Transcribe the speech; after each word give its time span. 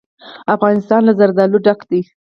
افغانستان 0.55 1.01
له 1.07 1.13
زردالو 1.19 1.57
ډک 1.65 1.79
دی. 1.89 2.01